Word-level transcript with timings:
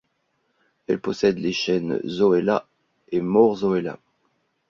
Elle 0.87 0.99
possède 0.99 1.37
les 1.37 1.51
chaînes 1.53 1.99
Zoella 2.07 2.67
et 3.09 3.21
moreZoella. 3.21 3.99